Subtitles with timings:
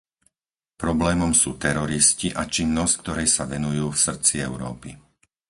[0.83, 4.89] Problémom sú teroristi a činnosť, ktorej sa venujú v srdci Európy.